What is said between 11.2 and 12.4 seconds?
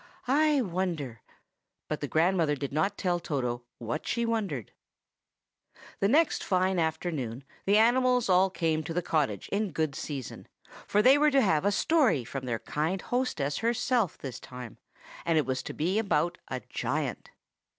to have a story